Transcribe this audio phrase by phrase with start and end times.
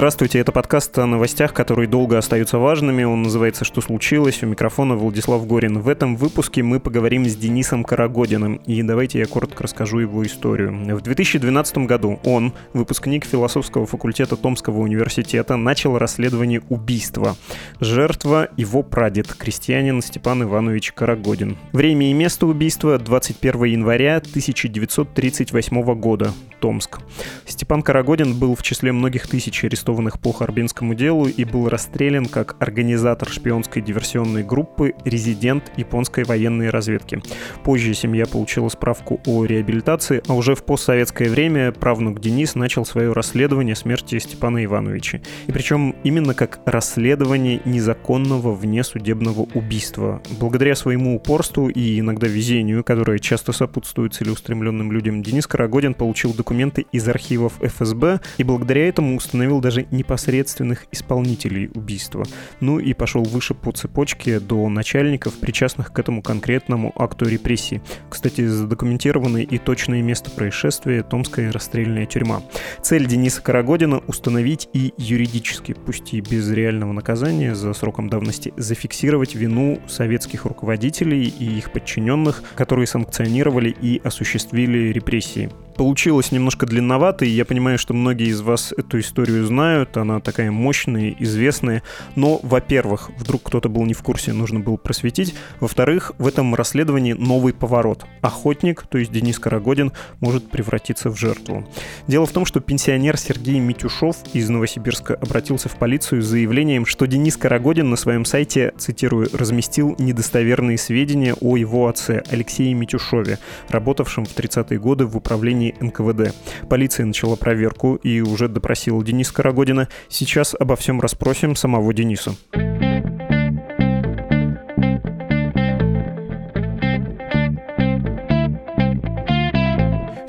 [0.00, 3.02] Здравствуйте, это подкаст о новостях, которые долго остаются важными.
[3.02, 4.42] Он называется «Что случилось?».
[4.42, 5.80] У микрофона Владислав Горин.
[5.80, 8.54] В этом выпуске мы поговорим с Денисом Карагодиным.
[8.64, 10.72] И давайте я коротко расскажу его историю.
[10.96, 17.36] В 2012 году он, выпускник философского факультета Томского университета, начал расследование убийства.
[17.78, 21.58] Жертва— его прадед, крестьянин Степан Иванович Карагодин.
[21.74, 26.32] Время и место убийства— 21 января 1938 года.
[26.58, 27.00] Томск.
[27.46, 29.89] Степан Карагодин был в числе многих тысяч арестованных
[30.22, 37.22] по Харбинскому делу и был расстрелян как организатор шпионской диверсионной группы, резидент японской военной разведки.
[37.64, 43.12] Позже семья получила справку о реабилитации, а уже в постсоветское время правнук Денис начал свое
[43.12, 45.20] расследование смерти Степана Ивановича.
[45.46, 50.22] И причем именно как расследование незаконного внесудебного убийства.
[50.38, 56.86] Благодаря своему упорству и иногда везению, которое часто сопутствует целеустремленным людям, Денис Карагодин получил документы
[56.92, 62.24] из архивов ФСБ и благодаря этому установил даже непосредственных исполнителей убийства.
[62.60, 67.80] Ну и пошел выше по цепочке до начальников, причастных к этому конкретному акту репрессий.
[68.08, 72.42] Кстати, задокументировано и точное место происшествия— Томская расстрельная тюрьма.
[72.82, 79.34] Цель Дениса Карагодина— установить и юридически, пусть и без реального наказания за сроком давности, зафиксировать
[79.34, 85.50] вину советских руководителей и их подчиненных, которые санкционировали и осуществили репрессии.
[85.76, 90.50] Получилось немножко длинновато, и я понимаю, что многие из вас эту историю знают, она такая
[90.50, 91.82] мощная, известная.
[92.16, 95.34] Но, во-первых, вдруг кто-то был не в курсе, нужно было просветить.
[95.58, 98.04] Во-вторых, в этом расследовании новый поворот.
[98.20, 101.66] Охотник, то есть Денис Карагодин, может превратиться в жертву.
[102.06, 107.06] Дело в том, что пенсионер Сергей Митюшов из Новосибирска обратился в полицию с заявлением, что
[107.06, 113.38] Денис Карагодин на своем сайте, цитирую, разместил недостоверные сведения о его отце Алексее Митюшове,
[113.68, 116.34] работавшем в 30-е годы в управлении НКВД.
[116.68, 119.88] Полиция начала проверку и уже допросила Дениса Карагодина.
[120.08, 122.34] Сейчас обо всем расспросим самого Дениса.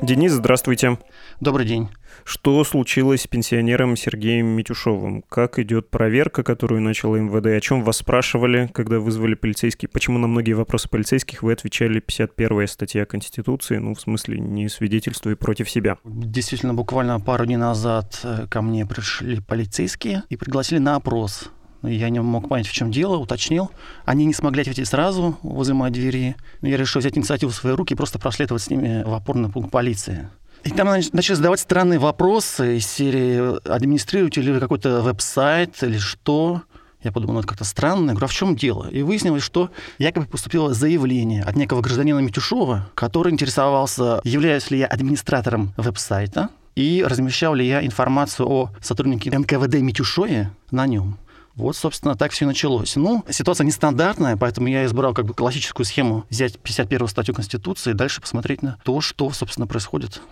[0.02, 0.98] Денис, здравствуйте.
[1.40, 1.88] Добрый день.
[2.24, 5.22] Что случилось с пенсионером Сергеем Митюшовым?
[5.28, 7.46] Как идет проверка, которую начала МВД?
[7.46, 9.88] О чем вас спрашивали, когда вызвали полицейские?
[9.88, 13.78] Почему на многие вопросы полицейских вы отвечали 51 статья Конституции?
[13.78, 15.98] Ну, в смысле, не свидетельствуя против себя.
[16.04, 21.50] Действительно, буквально пару дней назад э, ко мне пришли полицейские и пригласили на опрос.
[21.82, 23.70] Я не мог понять, в чем дело, уточнил.
[24.04, 26.36] Они не смогли ответить сразу возле моей двери.
[26.60, 29.72] Я решил взять инициативу в свои руки и просто проследовать с ними в опорный пункт
[29.72, 30.28] полиции.
[30.64, 36.62] И там начали задавать странные вопросы из серии «Администрируете ли вы какой-то веб-сайт или что?»
[37.02, 38.10] Я подумал, ну это как-то странно.
[38.10, 38.88] Я говорю, а в чем дело?
[38.88, 44.86] И выяснилось, что якобы поступило заявление от некого гражданина Митюшова, который интересовался, являюсь ли я
[44.86, 51.18] администратором веб-сайта и размещал ли я информацию о сотруднике НКВД Митюшове на нем.
[51.54, 52.96] Вот, собственно, так все и началось.
[52.96, 57.94] Ну, ситуация нестандартная, поэтому я избрал как бы классическую схему взять 51 статью Конституции и
[57.94, 60.22] дальше посмотреть на то, что, собственно, происходит.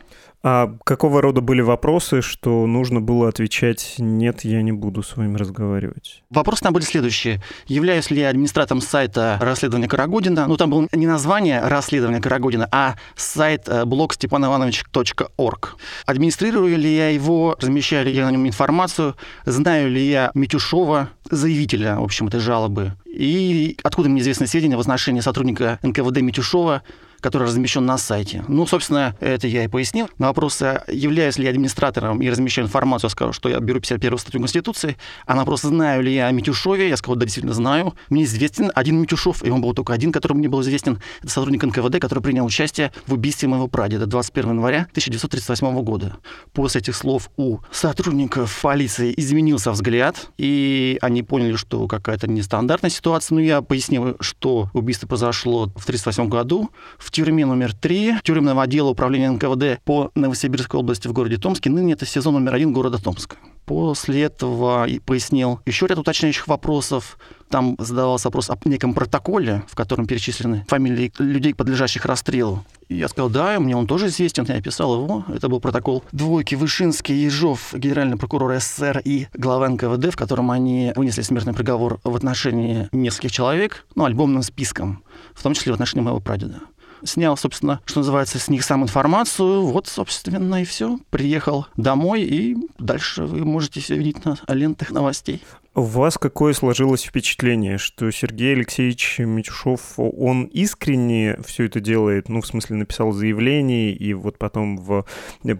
[0.42, 5.36] А какого рода были вопросы, что нужно было отвечать «нет, я не буду с вами
[5.36, 6.22] разговаривать»?
[6.30, 7.42] Вопросы там были следующие.
[7.66, 10.46] Являюсь ли я администратором сайта расследования Карагодина?
[10.46, 15.76] Ну, там было не название расследования Карагодина, а сайт э, блог степанованович.орг.
[16.06, 21.96] Администрирую ли я его, размещаю ли я на нем информацию, знаю ли я Митюшова, заявителя,
[21.96, 26.82] в общем, этой жалобы, и откуда мне известны сведения в отношении сотрудника НКВД Митюшова,
[27.20, 28.44] который размещен на сайте.
[28.48, 30.08] Ну, собственно, это я и пояснил.
[30.18, 34.18] На вопрос, являюсь ли я администратором и размещаю информацию, я сказал, что я беру 51
[34.18, 34.96] статью Конституции.
[35.26, 37.94] А на вопрос, знаю ли я о Митюшове, я сказал, да, действительно знаю.
[38.08, 41.00] Мне известен один Митюшов, и он был только один, который мне был известен.
[41.20, 46.16] Это сотрудник НКВД, который принял участие в убийстве моего прадеда 21 января 1938 года.
[46.52, 53.34] После этих слов у сотрудников полиции изменился взгляд, и они поняли, что какая-то нестандартная ситуация.
[53.36, 58.62] Но я пояснил, что убийство произошло в 1938 году в в тюрьме номер 3 тюремного
[58.62, 61.68] отдела управления НКВД по Новосибирской области в городе Томске.
[61.68, 63.34] Ныне это сезон номер один города Томска.
[63.66, 67.18] После этого пояснил еще ряд уточняющих вопросов.
[67.48, 72.64] Там задавался вопрос о неком протоколе, в котором перечислены фамилии людей, подлежащих расстрелу.
[72.88, 75.24] И я сказал, да, мне он тоже известен, я описал его.
[75.34, 80.92] Это был протокол двойки Вышинский, Ежов, генеральный прокурор СССР и глава НКВД, в котором они
[80.94, 85.02] вынесли смертный приговор в отношении нескольких человек, ну, альбомным списком,
[85.34, 86.60] в том числе в отношении моего прадеда
[87.04, 89.62] снял, собственно, что называется, с них сам информацию.
[89.66, 90.98] Вот, собственно, и все.
[91.10, 95.42] Приехал домой, и дальше вы можете все видеть на лентах новостей.
[95.72, 102.40] У вас какое сложилось впечатление, что Сергей Алексеевич Митюшов, он искренне все это делает, ну,
[102.40, 105.06] в смысле, написал заявление и вот потом в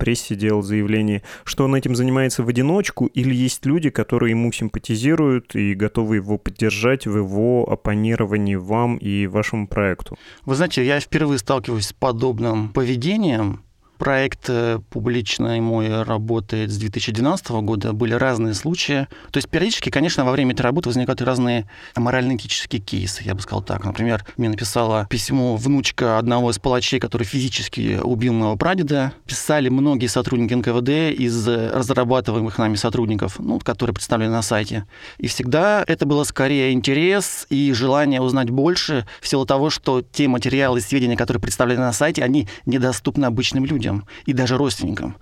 [0.01, 5.55] прессе делал заявление, что он этим занимается в одиночку, или есть люди, которые ему симпатизируют
[5.55, 10.19] и готовы его поддержать в его оппонировании вам и вашему проекту?
[10.45, 13.63] Вы знаете, я впервые сталкиваюсь с подобным поведением,
[14.01, 19.07] проект э, публичной мой работает с 2012 года, были разные случаи.
[19.31, 23.63] То есть периодически, конечно, во время этой работы возникают разные морально-этические кейсы, я бы сказал
[23.63, 23.85] так.
[23.85, 29.13] Например, мне написала письмо внучка одного из палачей, который физически убил моего прадеда.
[29.27, 34.87] Писали многие сотрудники НКВД из разрабатываемых нами сотрудников, ну, которые представлены на сайте.
[35.19, 40.27] И всегда это было скорее интерес и желание узнать больше в силу того, что те
[40.27, 45.17] материалы и сведения, которые представлены на сайте, они недоступны обычным людям людям и даже родственникам.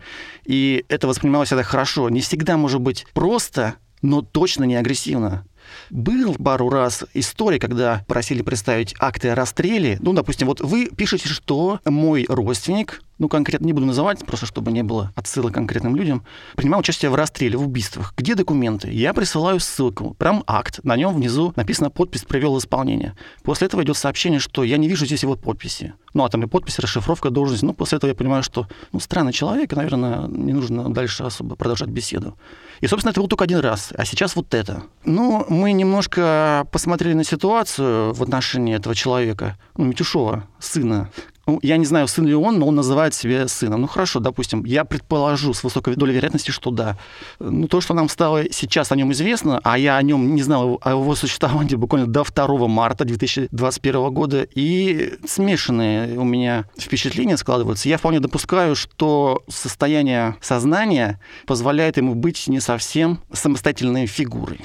[0.44, 2.08] И это воспринималось всегда хорошо.
[2.08, 5.44] Не всегда может быть просто, но точно не агрессивно.
[5.90, 9.98] Был пару раз история, когда просили представить акты о расстреле.
[10.00, 14.72] Ну, допустим, вот вы пишете, что мой родственник ну, конкретно не буду называть, просто чтобы
[14.72, 16.24] не было отсылок конкретным людям,
[16.56, 18.14] принимал участие в расстреле, в убийствах.
[18.16, 18.90] Где документы?
[18.90, 20.80] Я присылаю ссылку, прям акт.
[20.84, 23.16] На нем внизу написано подпись «Привел исполнение».
[23.42, 25.94] После этого идет сообщение, что я не вижу здесь его подписи.
[26.14, 27.62] Ну, а там и подпись, расшифровка, должность.
[27.62, 31.88] Ну, после этого я понимаю, что, ну, странный человек, наверное, не нужно дальше особо продолжать
[31.88, 32.36] беседу.
[32.80, 33.92] И, собственно, это был только один раз.
[33.96, 34.84] А сейчас вот это.
[35.04, 41.10] Ну, мы немножко посмотрели на ситуацию в отношении этого человека, ну, Митюшова, сына,
[41.48, 43.80] ну, я не знаю, сын ли он, но он называет себя сыном.
[43.80, 46.98] Ну, хорошо, допустим, я предположу с высокой долей вероятности, что да.
[47.38, 50.78] Ну, то, что нам стало сейчас о нем известно, а я о нем не знал,
[50.82, 57.88] о его существовании буквально до 2 марта 2021 года, и смешанные у меня впечатления складываются.
[57.88, 64.60] Я вполне допускаю, что состояние сознания позволяет ему быть не совсем самостоятельной фигурой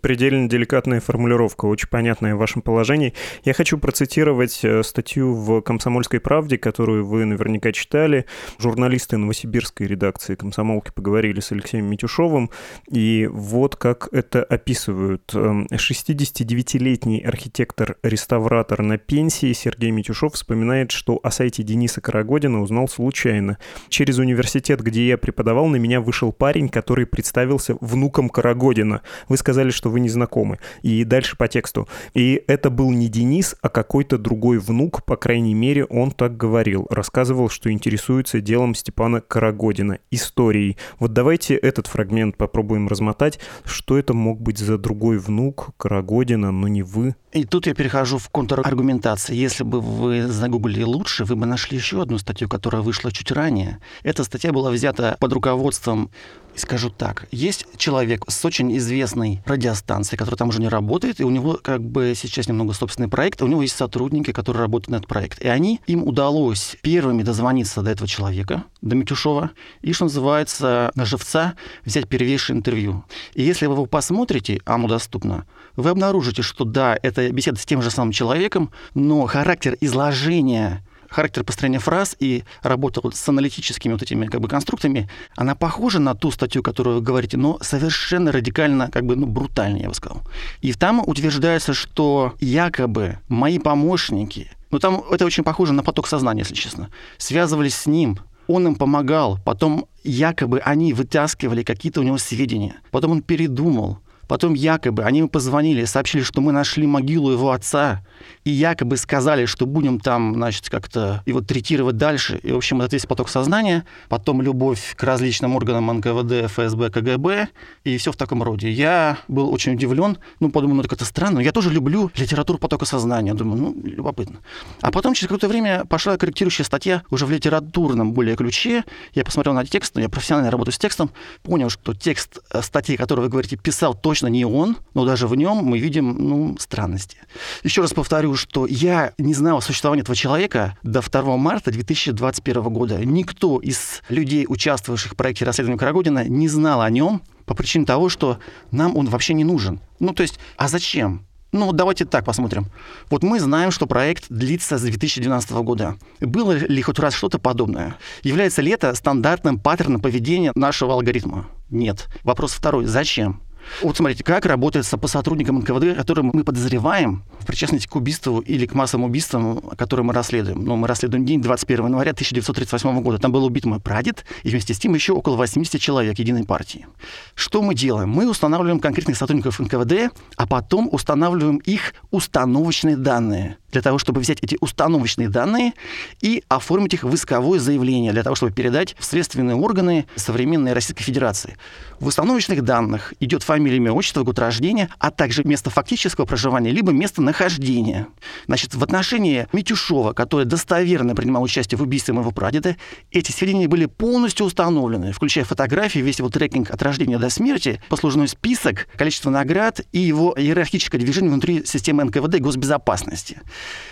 [0.00, 3.14] предельно деликатная формулировка, очень понятная в вашем положении.
[3.44, 8.26] Я хочу процитировать э, статью в «Комсомольской правде», которую вы наверняка читали.
[8.58, 12.50] Журналисты новосибирской редакции «Комсомолки» поговорили с Алексеем Митюшовым,
[12.90, 15.32] и вот как это описывают.
[15.34, 23.58] 69-летний эм, архитектор-реставратор на пенсии Сергей Митюшов вспоминает, что о сайте Дениса Карагодина узнал случайно.
[23.88, 29.02] Через университет, где я преподавал, на меня вышел парень, который представился внуком Карагодина.
[29.28, 30.58] Вы сказали, сказали, что вы не знакомы.
[30.82, 31.88] И дальше по тексту.
[32.14, 36.86] И это был не Денис, а какой-то другой внук, по крайней мере, он так говорил.
[36.90, 40.76] Рассказывал, что интересуется делом Степана Карагодина, историей.
[40.98, 43.38] Вот давайте этот фрагмент попробуем размотать.
[43.64, 47.14] Что это мог быть за другой внук Карагодина, но не вы?
[47.32, 49.36] И тут я перехожу в контраргументацию.
[49.36, 53.78] Если бы вы загуглили лучше, вы бы нашли еще одну статью, которая вышла чуть ранее.
[54.02, 56.10] Эта статья была взята под руководством
[56.54, 61.30] скажу так, есть человек с очень известной радиостанцией, которая там уже не работает, и у
[61.30, 65.08] него как бы сейчас немного собственный проект, у него есть сотрудники, которые работают на этот
[65.08, 65.40] проект.
[65.40, 69.50] И они, им удалось первыми дозвониться до этого человека, до Митюшова,
[69.80, 71.54] и, что называется, на живца
[71.84, 73.04] взять первейшее интервью.
[73.34, 75.46] И если вы его посмотрите, а оно доступно,
[75.76, 80.82] вы обнаружите, что да, это беседа с тем же самым человеком, но характер изложения
[81.12, 85.98] характер построения фраз и работа вот с аналитическими вот этими как бы конструктами, она похожа
[85.98, 89.94] на ту статью, которую вы говорите, но совершенно радикально, как бы, ну, брутальнее, я бы
[89.94, 90.22] сказал.
[90.62, 96.40] И там утверждается, что якобы мои помощники, ну, там это очень похоже на поток сознания,
[96.40, 98.18] если честно, связывались с ним,
[98.48, 103.98] он им помогал, потом якобы они вытаскивали какие-то у него сведения, потом он передумал,
[104.32, 108.02] Потом якобы они ему позвонили, сообщили, что мы нашли могилу его отца,
[108.44, 112.40] и якобы сказали, что будем там, значит, как-то его третировать дальше.
[112.42, 113.84] И, в общем, это весь поток сознания.
[114.08, 117.48] Потом любовь к различным органам НКВД, ФСБ, КГБ,
[117.84, 118.70] и все в таком роде.
[118.70, 121.40] Я был очень удивлен, ну, подумал, ну, это как-то странно.
[121.40, 123.34] Я тоже люблю литературу потока сознания.
[123.34, 124.38] Думаю, ну, любопытно.
[124.80, 128.84] А потом через какое-то время пошла корректирующая статья уже в литературном более ключе.
[129.12, 131.10] Я посмотрел на текст, я профессионально работаю с текстом,
[131.42, 135.26] понял, что текст э, статьи, которую вы говорите, писал точно точно не он, но даже
[135.26, 137.16] в нем мы видим ну, странности.
[137.64, 142.62] Еще раз повторю, что я не знал о существовании этого человека до 2 марта 2021
[142.62, 143.04] года.
[143.04, 148.08] Никто из людей, участвовавших в проекте расследования Карагодина, не знал о нем по причине того,
[148.08, 148.38] что
[148.70, 149.80] нам он вообще не нужен.
[149.98, 151.26] Ну, то есть, а зачем?
[151.52, 152.66] Ну, давайте так посмотрим.
[153.10, 155.96] Вот мы знаем, что проект длится с 2012 года.
[156.20, 157.96] Было ли хоть раз что-то подобное?
[158.22, 161.46] Является ли это стандартным паттерном поведения нашего алгоритма?
[161.68, 162.08] Нет.
[162.22, 162.86] Вопрос второй.
[162.86, 163.42] Зачем?
[163.82, 168.66] Вот смотрите, как работает по сотрудникам НКВД, которым мы подозреваем в причастности к убийству или
[168.66, 170.64] к массовым убийствам, которые мы расследуем.
[170.64, 173.18] Ну, мы расследуем день 21 января 1938 года.
[173.18, 176.86] Там был убит мой прадед, и вместе с тем еще около 80 человек единой партии.
[177.34, 178.10] Что мы делаем?
[178.10, 184.38] Мы устанавливаем конкретных сотрудников НКВД, а потом устанавливаем их установочные данные для того, чтобы взять
[184.42, 185.72] эти установочные данные
[186.20, 191.02] и оформить их в исковое заявление, для того, чтобы передать в следственные органы современной Российской
[191.02, 191.56] Федерации.
[191.98, 196.90] В установочных данных идет фамилия, имя, отчество, год рождения, а также место фактического проживания, либо
[196.90, 198.06] место нахождения.
[198.46, 202.76] Значит, в отношении Митюшова, который достоверно принимал участие в убийстве моего прадеда,
[203.10, 208.26] эти сведения были полностью установлены, включая фотографии, весь его трекинг от рождения до смерти, послужной
[208.26, 213.42] список, количество наград и его иерархическое движение внутри системы НКВД и госбезопасности.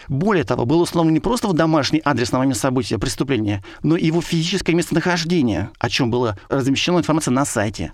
[0.08, 4.22] Более того, был установлен не просто домашний адрес на момент события преступления, но и его
[4.22, 7.92] физическое местонахождение, о чем была размещена информация на сайте.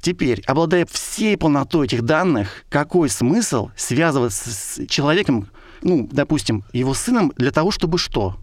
[0.00, 5.48] Теперь, обладая всей полнотой этих данных, какой смысл связываться с человеком,
[5.82, 8.36] ну, допустим, его сыном для того, чтобы что?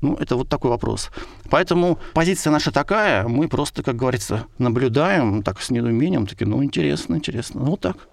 [0.00, 1.10] Ну, это вот такой вопрос.
[1.48, 7.14] Поэтому позиция наша такая, мы просто, как говорится, наблюдаем так с недоумением, такие, ну, интересно,
[7.14, 7.60] интересно.
[7.60, 8.08] Ну, вот так.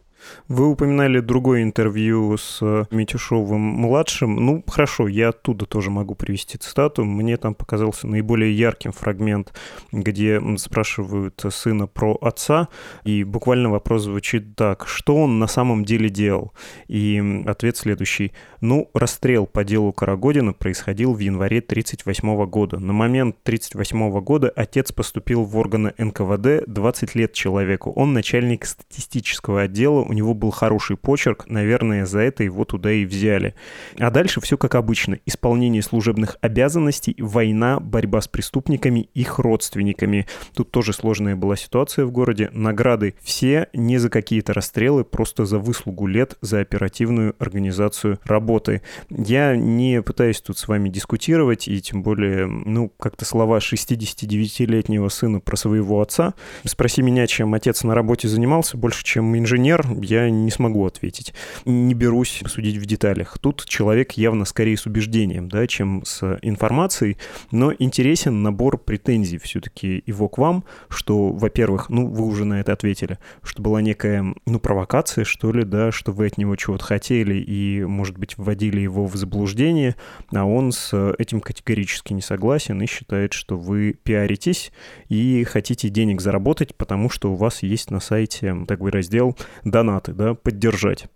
[0.47, 4.35] Вы упоминали другое интервью с э, Митюшовым-младшим.
[4.35, 7.05] Ну, хорошо, я оттуда тоже могу привести цитату.
[7.05, 9.53] Мне там показался наиболее ярким фрагмент,
[9.91, 12.69] где спрашивают сына про отца,
[13.03, 14.87] и буквально вопрос звучит так.
[14.87, 16.53] Что он на самом деле делал?
[16.87, 18.31] И ответ следующий.
[18.61, 22.79] Ну, расстрел по делу Карагодина происходил в январе 1938 года.
[22.79, 27.91] На момент 1938 года отец поступил в органы НКВД 20 лет человеку.
[27.91, 33.55] Он начальник статистического отдела него был хороший почерк, наверное, за это его туда и взяли.
[33.97, 35.19] А дальше все как обычно.
[35.25, 40.27] Исполнение служебных обязанностей, война, борьба с преступниками, их родственниками.
[40.53, 42.49] Тут тоже сложная была ситуация в городе.
[42.53, 48.81] Награды все не за какие-то расстрелы, просто за выслугу лет, за оперативную организацию работы.
[49.09, 55.39] Я не пытаюсь тут с вами дискутировать, и тем более, ну, как-то слова 69-летнего сына
[55.39, 56.33] про своего отца.
[56.65, 61.33] Спроси меня, чем отец на работе занимался, больше, чем инженер, я не смогу ответить.
[61.65, 63.37] Не берусь судить в деталях.
[63.39, 67.17] Тут человек явно скорее с убеждением, да, чем с информацией,
[67.51, 72.73] но интересен набор претензий все-таки его к вам, что, во-первых, ну, вы уже на это
[72.73, 77.35] ответили, что была некая, ну, провокация, что ли, да, что вы от него чего-то хотели
[77.35, 79.95] и, может быть, вводили его в заблуждение,
[80.33, 84.71] а он с этим категорически не согласен и считает, что вы пиаритесь
[85.09, 90.13] и хотите денег заработать, потому что у вас есть на сайте такой раздел «Донат донаты,
[90.13, 91.07] да, поддержать.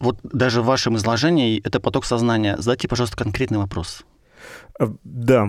[0.00, 2.56] Вот даже в вашем изложении это поток сознания.
[2.58, 4.02] Задайте, пожалуйста, конкретный вопрос.
[4.80, 5.48] А, да.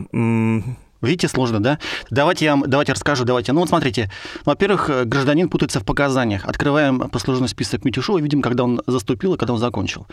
[1.01, 1.79] Видите, сложно, да?
[2.11, 3.51] Давайте я вам, давайте расскажу, давайте.
[3.51, 4.09] Ну вот смотрите,
[4.45, 6.45] во-первых, э, гражданин путается в показаниях.
[6.45, 10.07] Открываем послужной список Митюшова и видим, когда он заступил и когда он закончил.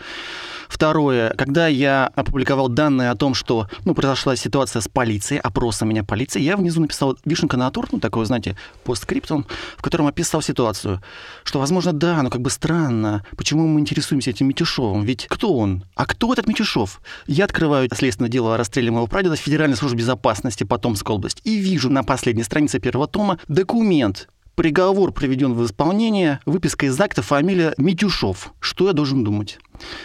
[0.71, 6.05] Второе, когда я опубликовал данные о том, что ну, произошла ситуация с полицией, опросом меня
[6.05, 11.01] полиции, я внизу написал вишенка на торт, ну, такой, знаете, постскриптум, в котором описал ситуацию,
[11.43, 15.83] что, возможно, да, но как бы странно, почему мы интересуемся этим Митюшовым, ведь кто он?
[15.95, 17.01] А кто этот Митюшов?
[17.27, 21.57] Я открываю следственное дело о расстреле моего прадеда в Федеральной службе безопасности Потомской области и
[21.57, 27.73] вижу на последней странице первого тома документ, Приговор приведен в исполнение, выписка из акта, фамилия
[27.77, 28.53] Митюшов.
[28.59, 29.59] Что я должен думать?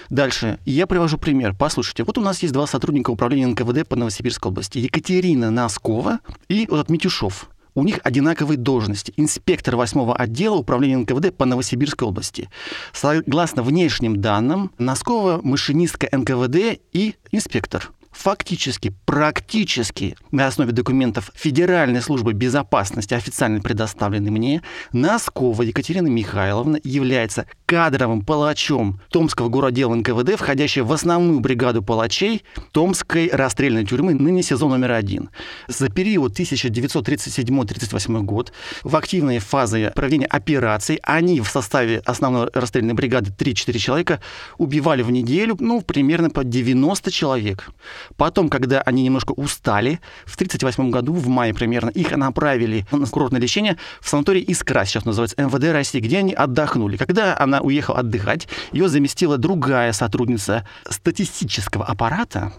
[0.09, 0.61] Дальше.
[0.65, 1.55] Я привожу пример.
[1.59, 4.79] Послушайте, вот у нас есть два сотрудника управления НКВД по Новосибирской области.
[4.79, 7.51] Екатерина Носкова и вот Митюшов.
[7.75, 9.13] У них одинаковые должности.
[9.19, 12.49] Инспектор 8 отдела управления НКВД по Новосибирской области.
[12.95, 22.33] Согласно внешним данным, Носкова машинистка НКВД и инспектор фактически, практически на основе документов Федеральной службы
[22.33, 30.93] безопасности, официально предоставленной мне, Носкова Екатерина Михайловна является кадровым палачом Томского городдела НКВД, входящей в
[30.93, 32.43] основную бригаду палачей
[32.73, 35.31] Томской расстрельной тюрьмы, ныне сезон номер один.
[35.69, 43.31] За период 1937-1938 год в активной фазе проведения операций они в составе основной расстрельной бригады
[43.31, 44.21] 3-4 человека
[44.59, 47.71] убивали в неделю, ну, примерно по 90 человек.
[48.17, 53.41] Потом, когда они немножко устали, в 1938 году, в мае примерно, их направили на курортное
[53.41, 56.97] лечение в санаторий «Искра», сейчас называется МВД России, где они отдохнули.
[56.97, 62.53] Когда она уехала отдыхать, ее заместила другая сотрудница статистического аппарата,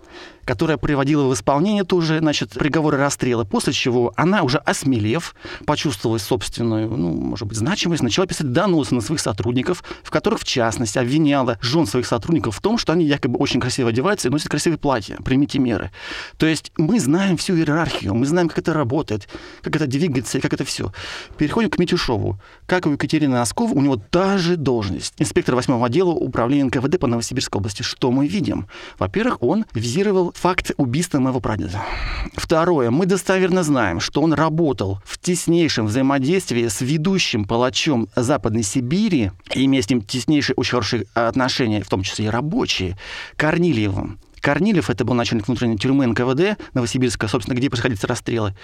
[0.47, 5.35] которая приводила в исполнение тоже, значит, приговоры расстрела, после чего она уже осмелев,
[5.65, 10.45] почувствовала собственную, ну, может быть, значимость, начала писать доносы на своих сотрудников, в которых, в
[10.45, 14.47] частности, обвиняла жен своих сотрудников в том, что они якобы очень красиво одеваются и носят
[14.47, 15.17] красивые платья.
[15.17, 15.91] Примите меры.
[16.37, 19.27] То есть мы знаем всю иерархию, мы знаем, как это работает,
[19.61, 20.93] как это двигается и как это все.
[21.37, 22.39] Переходим к Митюшову.
[22.67, 25.13] Как у Екатерины Оскова, у него та же должность.
[25.17, 27.83] Инспектор 8 отдела управления НКВД по Новосибирской области.
[27.83, 28.67] Что мы видим?
[28.97, 31.82] Во-первых, он визировал факт убийства моего прадеда.
[32.36, 32.91] Второе.
[32.91, 39.82] Мы достоверно знаем, что он работал в теснейшем взаимодействии с ведущим палачом Западной Сибири, имея
[39.82, 42.98] с ним теснейшие, очень хорошие отношения, в том числе и рабочие,
[43.36, 44.20] Корнилиевым.
[44.39, 48.56] Корнилев, это был начальник внутренней тюрьмы НКВД Новосибирска, собственно, где происходили расстрелы,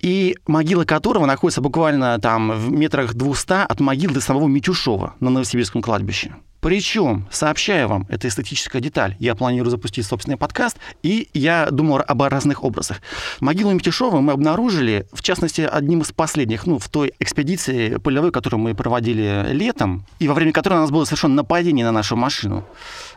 [0.00, 5.82] и могила которого находится буквально там в метрах 200 от могилы самого Митюшова на Новосибирском
[5.82, 6.34] кладбище.
[6.62, 12.22] Причем, сообщаю вам, это эстетическая деталь, я планирую запустить собственный подкаст, и я думал об
[12.22, 13.00] разных образах.
[13.40, 18.60] Могилу Митюшова мы обнаружили, в частности, одним из последних, ну, в той экспедиции полевой, которую
[18.60, 22.64] мы проводили летом, и во время которой у нас было совершенно нападение на нашу машину.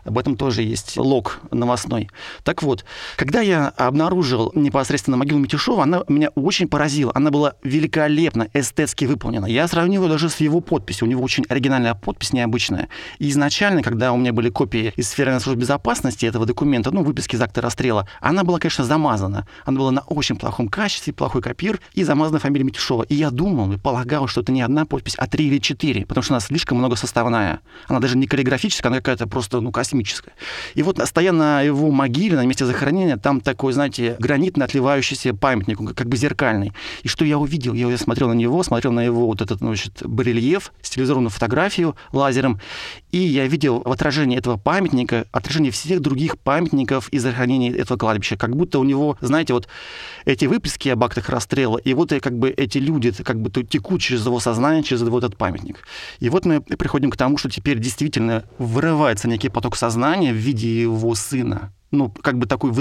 [0.05, 2.09] Об этом тоже есть лог новостной.
[2.43, 2.83] Так вот,
[3.15, 7.11] когда я обнаружил непосредственно могилу Митюшова, она меня очень поразила.
[7.13, 9.45] Она была великолепно, эстетски выполнена.
[9.45, 11.07] Я сравнил ее даже с его подписью.
[11.07, 12.89] У него очень оригинальная подпись, необычная.
[13.19, 17.35] И изначально, когда у меня были копии из Федеральной службы безопасности этого документа, ну, выписки
[17.35, 19.47] из акта расстрела, она была, конечно, замазана.
[19.65, 23.03] Она была на очень плохом качестве, плохой копир и замазана фамилия Митюшова.
[23.03, 26.23] И я думал и полагал, что это не одна подпись, а три или четыре, потому
[26.23, 27.59] что она слишком многосоставная.
[27.87, 30.33] Она даже не каллиграфическая, она какая-то просто, ну, космическая.
[30.73, 35.79] И вот стоя на его могиле, на месте захоронения, там такой, знаете, гранитно отливающийся памятник,
[35.95, 36.71] как бы зеркальный.
[37.03, 37.73] И что я увидел?
[37.73, 42.59] Я смотрел на него, смотрел на его вот этот, значит, барельеф, стилизованную фотографию лазером,
[43.11, 48.37] и я видел в отражении этого памятника отражение всех других памятников из захоронения этого кладбища.
[48.37, 49.67] Как будто у него, знаете, вот
[50.25, 54.25] эти выписки об актах расстрела, и вот как бы эти люди как бы текут через
[54.25, 55.79] его сознание, через вот этот памятник.
[56.19, 60.81] И вот мы приходим к тому, что теперь действительно вырывается некий поток сознания в виде
[60.81, 62.79] его сына ну, как бы такой в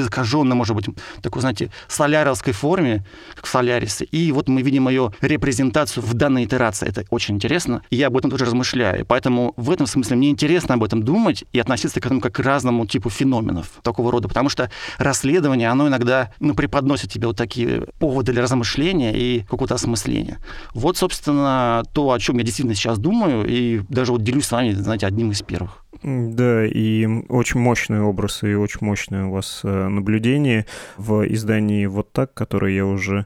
[0.55, 0.87] может быть,
[1.23, 3.05] такой, знаете, соляровской форме,
[3.35, 4.05] как в Солярисе.
[4.05, 6.89] И вот мы видим ее репрезентацию в данной итерации.
[6.89, 7.83] Это очень интересно.
[7.91, 9.05] И я об этом тоже размышляю.
[9.07, 12.39] Поэтому в этом смысле мне интересно об этом думать и относиться к этому как к
[12.41, 14.29] разному типу феноменов такого рода.
[14.29, 19.75] Потому что расследование, оно иногда ну, преподносит тебе вот такие поводы для размышления и какого-то
[19.75, 20.39] осмысления.
[20.75, 24.73] Вот, собственно, то, о чем я действительно сейчас думаю, и даже вот делюсь с вами,
[24.73, 25.84] знаете, одним из первых.
[26.07, 30.67] Да, и очень мощный образ и очень мощное у вас э, наблюдение
[30.99, 33.25] в издании «Вот так», которое я уже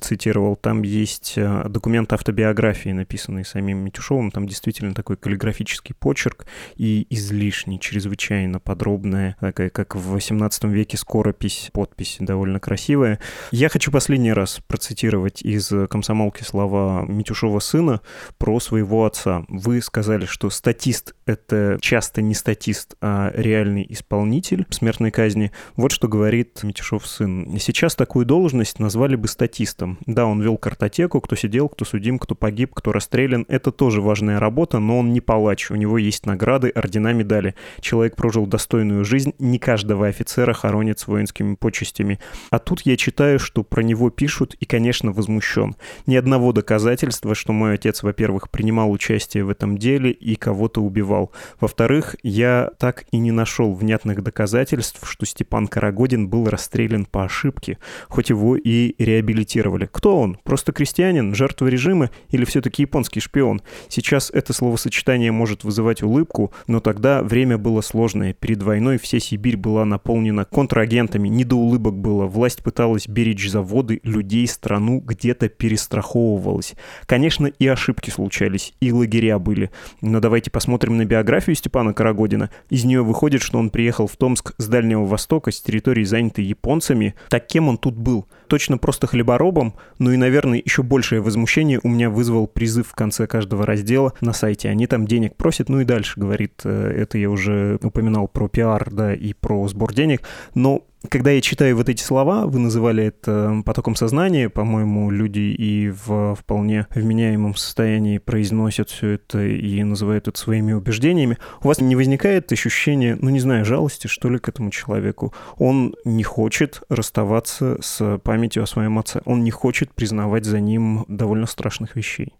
[0.00, 0.56] цитировал.
[0.56, 4.32] Там есть э, документ автобиографии, написанный самим Митюшовым.
[4.32, 11.70] Там действительно такой каллиграфический почерк и излишний, чрезвычайно подробная, такая, как в 18 веке скоропись,
[11.72, 13.20] подпись довольно красивая.
[13.52, 18.00] Я хочу последний раз процитировать из «Комсомолки» слова Митюшова сына
[18.36, 19.44] про своего отца.
[19.46, 25.52] Вы сказали, что статист— это часто часто не статист, а реальный исполнитель смертной казни.
[25.76, 27.58] Вот что говорит Митишов сын.
[27.58, 29.98] Сейчас такую должность назвали бы статистом.
[30.06, 33.44] Да, он вел картотеку, кто сидел, кто судим, кто погиб, кто расстрелян.
[33.48, 35.70] Это тоже важная работа, но он не палач.
[35.70, 37.54] У него есть награды, ордена, медали.
[37.80, 42.18] Человек прожил достойную жизнь, не каждого офицера хоронят с воинскими почестями.
[42.50, 45.76] А тут я читаю, что про него пишут и, конечно, возмущен.
[46.06, 51.30] Ни одного доказательства, что мой отец, во-первых, принимал участие в этом деле и кого-то убивал.
[51.60, 57.24] Во-вторых, во-вторых, я так и не нашел внятных доказательств, что Степан Карагодин был расстрелян по
[57.24, 59.88] ошибке, хоть его и реабилитировали.
[59.90, 60.38] Кто он?
[60.44, 63.62] Просто крестьянин, жертва режима или все-таки японский шпион?
[63.88, 68.32] Сейчас это словосочетание может вызывать улыбку, но тогда время было сложное.
[68.34, 72.26] Перед войной вся Сибирь была наполнена контрагентами, не до улыбок было.
[72.26, 76.74] Власть пыталась беречь заводы, людей, страну, где-то перестраховывалась.
[77.06, 79.70] Конечно, и ошибки случались, и лагеря были.
[80.00, 82.50] Но давайте посмотрим на биографию Степана Карагодина.
[82.70, 87.14] Из нее выходит, что он приехал в Томск с Дальнего Востока, с территории, занятой японцами.
[87.28, 88.26] Так кем он тут был?
[88.46, 93.26] Точно просто хлеборобом, ну и, наверное, еще большее возмущение у меня вызвал призыв в конце
[93.26, 94.68] каждого раздела на сайте.
[94.68, 98.88] Они там денег просят, ну и дальше, говорит, э, это я уже упоминал про пиар,
[98.92, 100.22] да, и про сбор денег,
[100.54, 105.88] но когда я читаю вот эти слова, вы называли это потоком сознания, по-моему, люди и
[105.90, 111.96] в вполне вменяемом состоянии произносят все это и называют это своими убеждениями, у вас не
[111.96, 115.32] возникает ощущение, ну не знаю, жалости, что ли, к этому человеку?
[115.58, 121.04] Он не хочет расставаться с памятью о своем отце, он не хочет признавать за ним
[121.08, 122.34] довольно страшных вещей.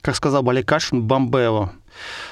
[0.00, 1.70] Как сказал Баликашин, бомбео.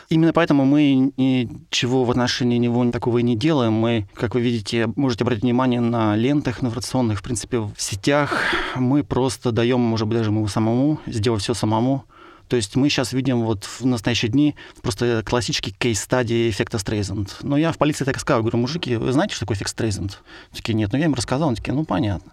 [0.09, 3.73] Именно поэтому мы ничего в отношении него такого и не делаем.
[3.73, 8.43] Мы, как вы видите, можете обратить внимание на лентах информационных, в принципе, в сетях.
[8.75, 12.05] Мы просто даем, может быть, даже ему самому, сделать все самому.
[12.49, 17.37] То есть мы сейчас видим вот в настоящие дни просто классический кейс-стадии эффекта Стрейзенд.
[17.43, 20.23] Но я в полиции так и сказал, говорю, мужики, вы знаете, что такое эффект Стрейзенд?
[20.55, 22.33] Такие, нет, ну я им рассказал, они такие, ну понятно.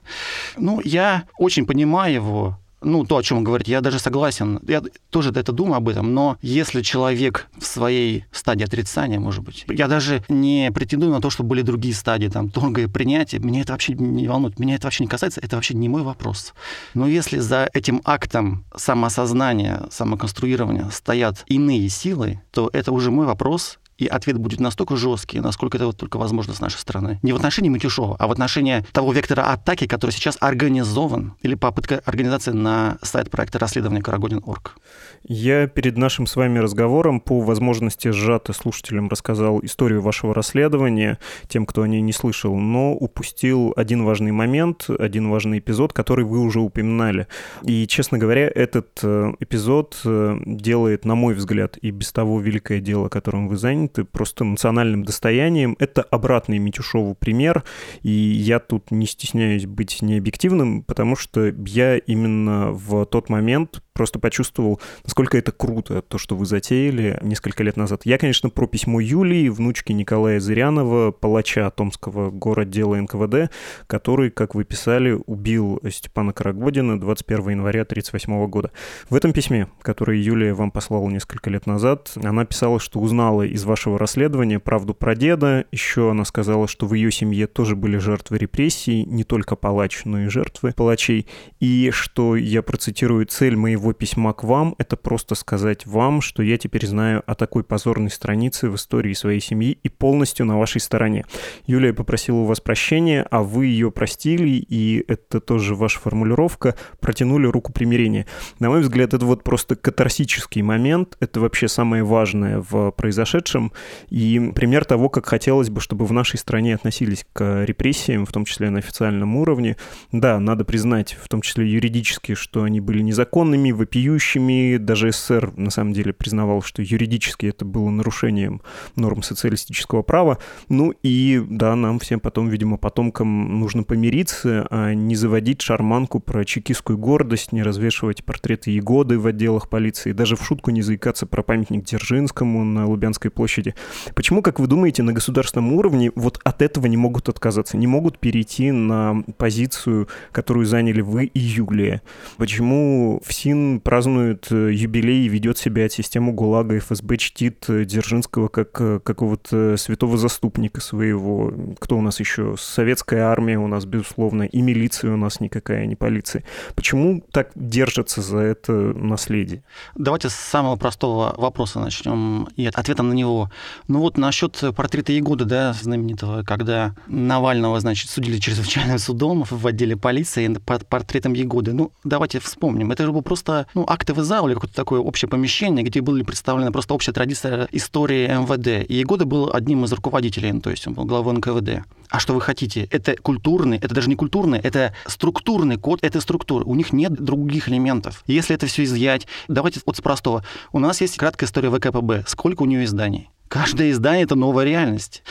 [0.58, 4.60] Ну, я очень понимаю его, ну, то, о чем он говорит, я даже согласен.
[4.68, 9.66] Я тоже это думаю об этом, но если человек в своей стадии отрицания, может быть,
[9.68, 13.74] я даже не претендую на то, что были другие стадии, там, тонкое принятие, меня это
[13.74, 16.54] вообще не волнует, меня это вообще не касается, это вообще не мой вопрос.
[16.94, 23.80] Но если за этим актом самоосознания, самоконструирования стоят иные силы, то это уже мой вопрос,
[23.98, 27.20] и ответ будет настолько жесткий, насколько это вот только возможно с нашей стороны.
[27.24, 32.02] Не в отношении Матюшова, а в отношении того вектора атаки, который сейчас организован, или попытка
[32.06, 34.78] организации на сайт проекта расследования Карагодин.орг.
[35.24, 41.66] Я перед нашим с вами разговором по возможности сжато слушателям рассказал историю вашего расследования, тем,
[41.66, 46.40] кто о ней не слышал, но упустил один важный момент, один важный эпизод, который вы
[46.40, 47.28] уже упоминали.
[47.64, 52.80] И, честно говоря, этот э, эпизод э, делает, на мой взгляд, и без того великое
[52.80, 55.76] дело, которым вы заняты, моменты просто национальным достоянием.
[55.80, 57.64] Это обратный Митюшову пример,
[58.02, 64.20] и я тут не стесняюсь быть необъективным, потому что я именно в тот момент просто
[64.20, 68.02] почувствовал, насколько это круто, то, что вы затеяли несколько лет назад.
[68.04, 73.52] Я, конечно, про письмо Юлии, внучки Николая Зырянова, палача Томского городдела НКВД,
[73.88, 78.72] который, как вы писали, убил Степана Карагодина 21 января 1938 года.
[79.10, 83.64] В этом письме, которое Юлия вам послала несколько лет назад, она писала, что узнала из
[83.64, 85.66] вашего расследования правду про деда.
[85.72, 90.24] Еще она сказала, что в ее семье тоже были жертвы репрессий, не только палач, но
[90.24, 91.28] и жертвы палачей.
[91.62, 96.42] И что, я процитирую, цель моего моего письма к вам— это просто сказать вам, что
[96.42, 100.82] я теперь знаю о такой позорной странице в истории своей семьи и полностью на вашей
[100.82, 101.26] стороне.
[101.68, 107.46] Юлия попросила у вас прощения, а вы ее простили, и это тоже ваша формулировка, протянули
[107.46, 108.26] руку примирения.
[108.60, 113.72] На мой взгляд, это вот просто катарсический момент, это вообще самое важное в произошедшем,
[114.10, 118.46] и пример того, как хотелось бы, чтобы в нашей стране относились к репрессиям, в том
[118.46, 119.78] числе на официальном уровне.
[120.12, 124.78] Да, надо признать, в том числе юридически, что они были незаконными, вопиющими.
[124.78, 128.62] Даже СССР, на самом деле, признавал, что юридически это было нарушением
[128.96, 130.38] норм социалистического права.
[130.70, 136.46] Ну и, да, нам всем потом, видимо, потомкам нужно помириться, а не заводить шарманку про
[136.46, 141.44] чекистскую гордость, не развешивать портреты Егоды в отделах полиции, даже в шутку не заикаться про
[141.44, 143.76] памятник Дзержинскому на Лубянской площади.
[144.16, 148.20] Почему, как вы думаете, на государственном уровне вот от этого не могут отказаться, не могут
[148.20, 152.02] перейти на позицию, которую заняли вы и Юлия?
[152.38, 153.22] Почему
[153.66, 158.80] ФСИН празднует э, юбилей и ведет себя от систему ГУЛАГа, ФСБ чтит э, Дзержинского как
[158.80, 161.54] э, какого-то святого заступника своего.
[161.80, 162.56] Кто у нас еще?
[162.58, 166.44] Советская армия у нас, безусловно, и милиция у нас никакая, не полиция.
[166.76, 169.64] Почему так держатся за это наследие?
[169.96, 173.50] Давайте с самого простого вопроса начнем и ответом на него.
[173.88, 179.96] Ну вот насчет портрета Егоды, да, знаменитого, когда Навального, значит, судили чрезвычайным судом в отделе
[179.96, 181.74] полиции под портретом Егоды.
[181.74, 182.92] Ну, давайте вспомним.
[182.92, 186.72] Это же был просто ну, актовый зал или какое-то такое общее помещение, где были представлены
[186.72, 188.90] просто общая традиция истории МВД.
[188.90, 191.86] И Егода был одним из руководителей, ну, то есть он был главой НКВД.
[192.10, 192.88] А что вы хотите?
[192.92, 196.66] Это культурный, это даже не культурный, это структурный код этой структуры.
[196.66, 198.24] У них нет других элементов.
[198.28, 200.44] Если это все изъять, давайте вот с простого.
[200.72, 202.24] У нас есть краткая история ВКПБ.
[202.28, 203.30] Сколько у нее изданий?
[203.48, 205.24] Каждое издание— это новая реальность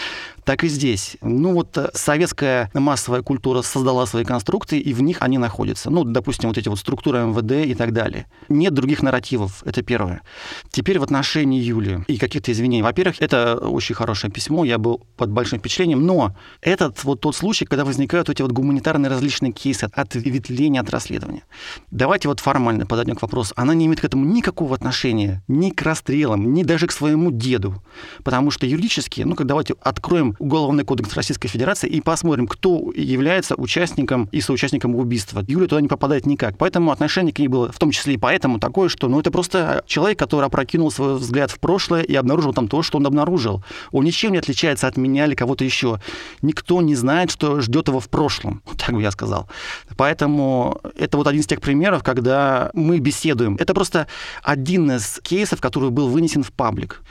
[0.45, 1.17] так и здесь.
[1.23, 5.91] Ну вот э, советская массовая культура создала свои конструкции, и в них они находятся.
[5.91, 8.27] Ну, допустим, вот эти вот структуры МВД и так далее.
[8.49, 10.23] Нет других нарративов, это первое.
[10.71, 12.83] Теперь в отношении Юли и каких-то извинений.
[12.83, 17.65] Во-первых, это очень хорошее письмо, я был под большим впечатлением, но этот вот тот случай,
[17.65, 21.45] когда возникают эти вот гуманитарные различные кейсы от ветвления от расследования.
[21.91, 23.55] Давайте вот формально подойдем к вопросу.
[23.57, 27.83] Она не имеет к этому никакого отношения, ни к расстрелам, ни даже к своему деду.
[28.23, 33.55] Потому что юридически, ну, как давайте откроем Уголовный кодекс Российской Федерации и посмотрим, кто является
[33.57, 35.45] участником и соучастником убийства.
[35.47, 36.57] Юля туда не попадает никак.
[36.59, 39.83] Поэтому отношение к ней было в том числе и поэтому такое, что ну, это просто
[39.87, 43.65] человек, который опрокинул свой взгляд в прошлое и обнаружил там то, что он обнаружил.
[43.91, 46.01] Он ничем не отличается от меня или кого-то еще.
[46.43, 48.63] Никто не знает, что ждет его в прошлом.
[48.79, 49.49] Так бы я сказал.
[49.97, 53.57] Поэтому это вот один из тех примеров, когда мы беседуем.
[53.59, 54.07] Это просто
[54.43, 57.03] один из кейсов, который был вынесен в паблик.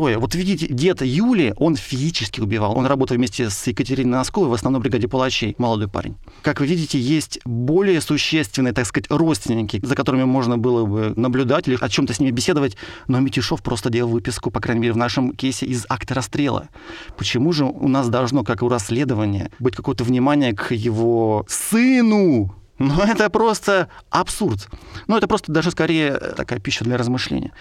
[0.00, 0.18] Второе.
[0.18, 2.74] Вот видите, дед Юли, он физически убивал.
[2.74, 5.54] Он работал вместе с Екатериной Носковой в основной бригаде палачей.
[5.58, 6.16] Молодой парень.
[6.40, 11.68] Как вы видите, есть более существенные, так сказать, родственники, за которыми можно было бы наблюдать
[11.68, 12.78] или о чем-то с ними беседовать.
[13.08, 16.70] Но Митюшов просто делал выписку, по крайней мере, в нашем кейсе из акта расстрела.
[17.18, 22.54] Почему же у нас должно, как у расследования, быть какое-то внимание к его сыну?
[22.80, 24.68] Но ну, это просто абсурд.
[25.06, 27.52] Ну, это просто даже скорее такая пища для размышления.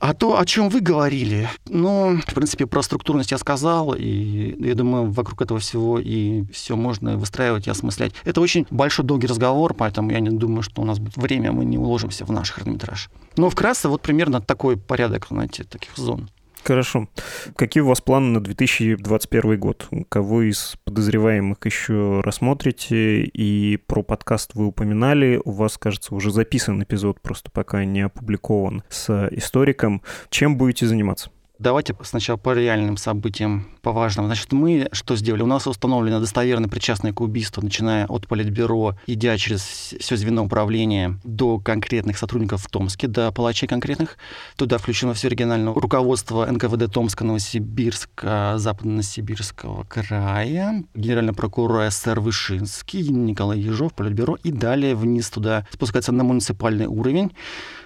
[0.00, 4.74] А то, о чем вы говорили, ну, в принципе, про структурность я сказал, и я
[4.74, 8.14] думаю, вокруг этого всего и все можно выстраивать и осмыслять.
[8.24, 11.66] Это очень большой долгий разговор, поэтому я не думаю, что у нас будет время, мы
[11.66, 13.10] не уложимся в наш хронометраж.
[13.36, 16.30] Но вкратце вот примерно такой порядок, знаете, таких зон.
[16.64, 17.08] Хорошо.
[17.56, 19.86] Какие у вас планы на 2021 год?
[20.08, 23.24] Кого из подозреваемых еще рассмотрите?
[23.24, 25.38] И про подкаст вы упоминали.
[25.44, 30.00] У вас, кажется, уже записан эпизод, просто пока не опубликован с историком.
[30.30, 31.30] Чем будете заниматься?
[31.60, 34.26] Давайте сначала по реальным событиям, по важным.
[34.26, 35.42] Значит, мы что сделали?
[35.42, 39.62] У нас установлено достоверно причастное к убийству, начиная от Политбюро, идя через
[40.00, 44.18] все звено управления до конкретных сотрудников в Томске, до палачей конкретных.
[44.56, 53.60] Туда включено все региональное руководство НКВД Томска, Новосибирска, Западно-Сибирского края, генеральный прокурор СССР Вышинский, Николай
[53.60, 57.30] Ежов, Политбюро, и далее вниз туда спускается на муниципальный уровень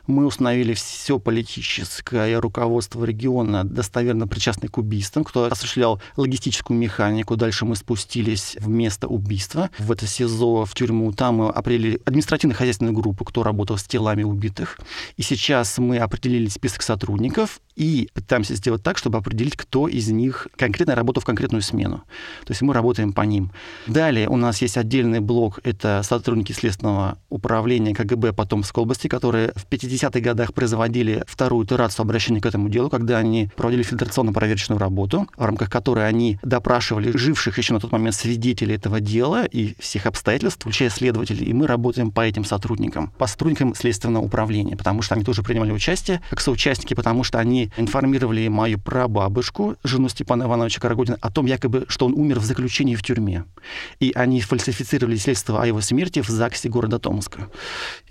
[0.08, 7.36] мы установили все политическое руководство региона, достоверно причастное к убийствам, кто осуществлял логистическую механику.
[7.36, 11.12] Дальше мы спустились в место убийства, в это СИЗО, в тюрьму.
[11.12, 14.78] Там мы определили административно-хозяйственную группу, кто работал с телами убитых.
[15.16, 20.48] И сейчас мы определили список сотрудников и пытаемся сделать так, чтобы определить, кто из них
[20.56, 21.98] конкретно работал в конкретную смену.
[22.44, 23.52] То есть мы работаем по ним.
[23.86, 29.66] Далее у нас есть отдельный блок, это сотрудники Следственного управления КГБ Потомской области, которые в
[29.98, 35.44] 50-х годах производили вторую итерацию обращения к этому делу, когда они проводили фильтрационно-проверочную работу, в
[35.44, 40.60] рамках которой они допрашивали живших еще на тот момент свидетелей этого дела и всех обстоятельств,
[40.60, 41.46] включая следователей.
[41.46, 45.72] И мы работаем по этим сотрудникам, по сотрудникам Следственного управления, потому что они тоже принимали
[45.72, 51.46] участие как соучастники, потому что они информировали мою прабабушку, жену Степана Ивановича Карагодина, о том
[51.46, 53.44] якобы, что он умер в заключении в тюрьме.
[54.00, 57.48] И они фальсифицировали свидетельство о его смерти в ЗАГСе города Томска.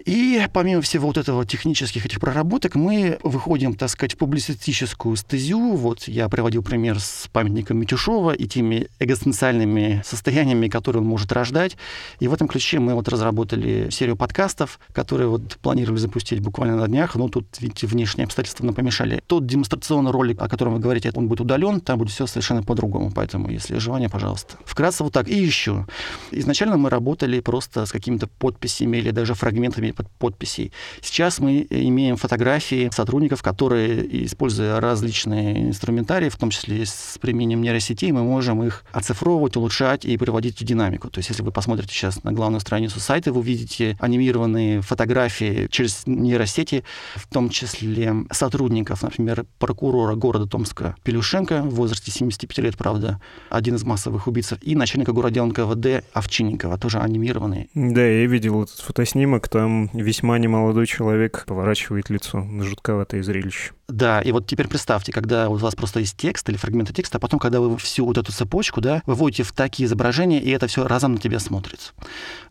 [0.05, 1.45] И помимо всего вот этого
[1.77, 5.75] технических этих проработок, мы выходим, так сказать, в публицистическую стезю.
[5.75, 11.77] Вот я приводил пример с памятником Митюшова и теми экзистенциальными состояниями, которые он может рождать.
[12.19, 16.87] И в этом ключе мы вот разработали серию подкастов, которые вот планировали запустить буквально на
[16.87, 19.21] днях, но тут, видите, внешние обстоятельства нам помешали.
[19.27, 23.11] Тот демонстрационный ролик, о котором вы говорите, он будет удален, там будет все совершенно по-другому.
[23.13, 24.57] Поэтому, если желание, пожалуйста.
[24.65, 25.27] Вкратце вот так.
[25.27, 25.85] И еще.
[26.31, 30.71] Изначально мы работали просто с какими-то подписями или даже фрагментами под подписей.
[31.01, 38.11] Сейчас мы имеем фотографии сотрудников, которые, используя различные инструментарии, в том числе с применением нейросетей,
[38.11, 41.09] мы можем их оцифровывать, улучшать и приводить в динамику.
[41.09, 46.03] То есть, если вы посмотрите сейчас на главную страницу сайта, вы увидите анимированные фотографии через
[46.05, 46.83] нейросети,
[47.15, 53.75] в том числе сотрудников, например, прокурора города Томска Пелюшенко в возрасте 75 лет, правда, один
[53.75, 57.69] из массовых убийц, и начальника города НКВД Овчинникова, тоже анимированный.
[57.73, 63.71] Да, я видел этот фотоснимок, там весьма немолодой человек поворачивает лицо, жутковатое зрелище.
[63.87, 67.21] Да, и вот теперь представьте, когда у вас просто есть текст или фрагменты текста, а
[67.21, 70.85] потом, когда вы всю вот эту цепочку, да, выводите в такие изображения, и это все
[70.85, 71.93] разом на тебя смотрится.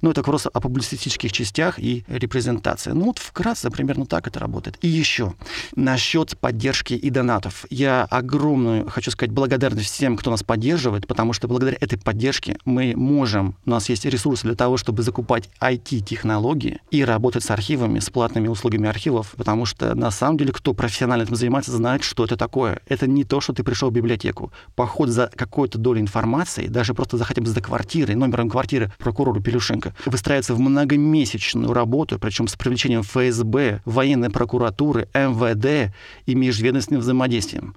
[0.01, 2.93] Ну, это просто о публицистических частях и репрезентации.
[2.93, 4.79] Ну, вот вкратце примерно так это работает.
[4.81, 5.35] И еще
[5.75, 7.67] насчет поддержки и донатов.
[7.69, 12.95] Я огромную, хочу сказать, благодарность всем, кто нас поддерживает, потому что благодаря этой поддержке мы
[12.97, 18.09] можем, у нас есть ресурсы для того, чтобы закупать IT-технологии и работать с архивами, с
[18.09, 22.37] платными услугами архивов, потому что на самом деле кто профессионально этим занимается, знает, что это
[22.37, 22.81] такое.
[22.87, 24.53] Это не то, что ты пришел в библиотеку.
[24.75, 29.41] Поход за какой-то долей информации, даже просто за хотя бы за квартирой, номером квартиры прокурора
[29.41, 35.93] Пелюшенко, выстраивается в многомесячную работу, причем с привлечением ФСБ, военной прокуратуры, МВД
[36.27, 37.77] и межведомственным взаимодействием.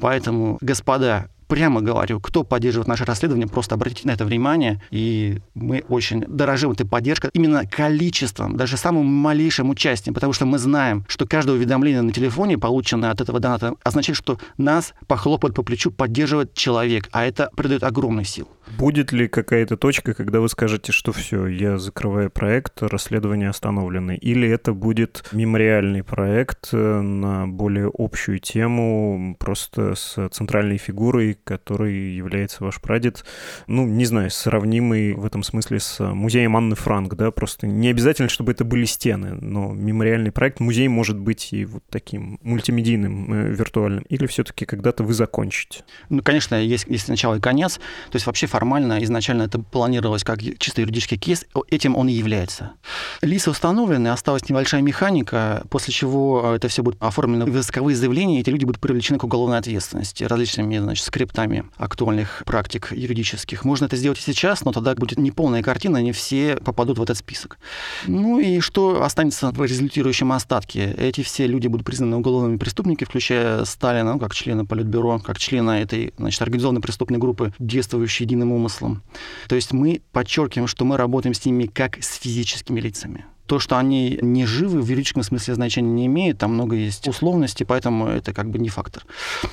[0.00, 5.84] Поэтому, господа, прямо говорю, кто поддерживает наше расследование, просто обратите на это внимание, и мы
[5.90, 11.26] очень дорожим этой поддержкой именно количеством, даже самым малейшим участием, потому что мы знаем, что
[11.26, 16.54] каждое уведомление на телефоне, полученное от этого доната, означает, что нас похлопают по плечу, поддерживает
[16.54, 18.48] человек, а это придает огромный сил.
[18.78, 24.14] Будет ли какая-то точка, когда вы скажете, что все, я закрываю проект, расследование остановлено?
[24.14, 32.12] Или это будет мемориальный проект э, на более общую тему, просто с центральной фигурой, который
[32.12, 33.24] является ваш прадед,
[33.66, 38.28] ну, не знаю, сравнимый в этом смысле с музеем Анны Франк, да, просто не обязательно,
[38.28, 43.48] чтобы это были стены, но мемориальный проект, музей может быть и вот таким мультимедийным, э,
[43.52, 45.84] виртуальным, или все-таки когда-то вы закончите?
[46.08, 50.38] Ну, конечно, есть, есть начало и конец, то есть вообще формально изначально это планировалось как
[50.58, 52.74] чисто юридический кейс, этим он и является.
[53.20, 58.50] Лисы установлены, осталась небольшая механика, после чего это все будет оформлено в исковые заявления, эти
[58.50, 63.64] люди будут привлечены к уголовной ответственности различными значит, скриптами актуальных практик юридических.
[63.64, 67.18] Можно это сделать и сейчас, но тогда будет неполная картина, не все попадут в этот
[67.18, 67.58] список.
[68.06, 70.94] Ну и что останется в результирующем остатке?
[70.96, 75.82] Эти все люди будут признаны уголовными преступниками, включая Сталина, ну, как члена Политбюро, как члена
[75.82, 79.02] этой значит, организованной преступной группы, действующей единым умыслом.
[79.48, 83.26] То есть мы подчеркиваем, что мы работаем с ними как с физическими лицами.
[83.52, 87.66] То, что они не живы, в юридическом смысле значения не имеет, там много есть условностей,
[87.66, 89.04] поэтому это как бы не фактор.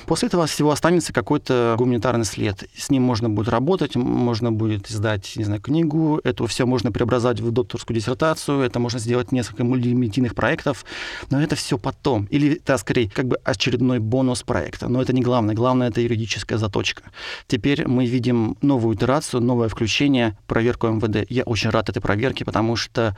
[0.06, 2.64] После этого всего останется какой-то гуманитарный след.
[2.74, 7.40] С ним можно будет работать, можно будет издать, не знаю, книгу, это все можно преобразовать
[7.40, 10.86] в докторскую диссертацию, это можно сделать несколько мультимедийных проектов,
[11.28, 12.24] но это все потом.
[12.30, 14.88] Или, это скорее, как бы очередной бонус проекта.
[14.88, 15.54] Но это не главное.
[15.54, 17.02] Главное— это юридическая заточка.
[17.48, 21.30] Теперь мы видим новую итерацию, новое включение, проверку МВД.
[21.30, 23.14] Я очень рад этой проверке, потому что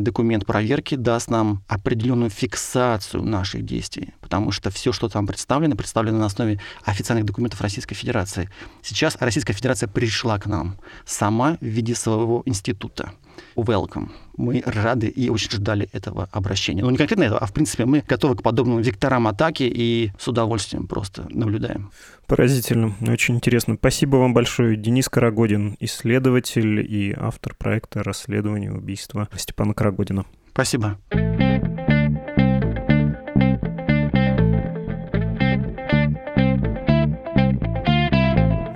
[0.00, 5.76] официальный документ проверки даст нам определенную фиксацию наших действий, потому что все, что там представлено,
[5.76, 8.50] представлено на основе официальных документов Российской Федерации.
[8.82, 13.12] Сейчас Российская Федерация пришла к нам сама в виде своего института.
[13.56, 14.10] Welcome.
[14.36, 16.82] Мы рады и очень ждали этого обращения.
[16.82, 20.28] Ну, не конкретно этого, а в принципе мы готовы к подобным векторам атаки и с
[20.28, 21.90] удовольствием просто наблюдаем.
[22.26, 23.74] Поразительно, очень интересно.
[23.74, 24.76] Спасибо вам большое.
[24.76, 30.24] Денис Карагодин, исследователь и автор проекта расследования убийства Степана Карагодина.
[30.52, 30.98] Спасибо.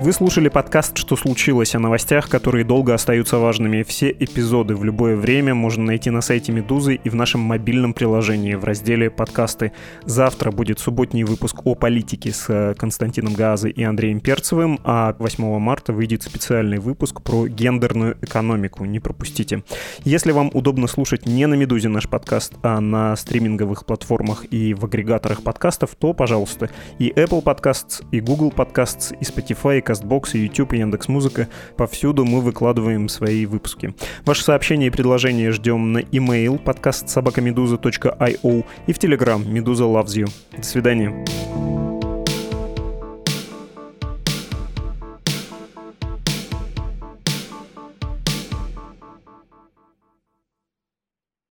[0.04, 3.82] Вы слушали подкаст «Что случилось?» о новостях, которые долго остаются важными.
[3.84, 8.52] Все эпизоды в любое время можно найти на сайте «Медузы» и в нашем мобильном приложении
[8.52, 9.72] в разделе «Подкасты».
[10.04, 15.58] Завтра будет субботний выпуск о политике с э, Константином Газой и Андреем Перцевым, а 8
[15.58, 18.84] марта выйдет специальный выпуск про гендерную экономику.
[18.84, 19.64] Не пропустите.
[20.04, 24.84] Если вам удобно слушать не на «Медузе» наш подкаст, а на стриминговых платформах и в
[24.84, 30.72] агрегаторах подкастов, то, пожалуйста, и Apple Podcasts, и Google Podcasts, и Spotify, и Castbox, YouTube
[30.72, 31.48] и Яндекс.Музыка.
[31.76, 33.94] Повсюду мы выкладываем свои выпуски.
[34.24, 40.30] Ваши сообщения и предложения ждем на email подкаст собакамедуза.io и в Telegram Медуза Loves You.
[40.56, 41.83] До свидания.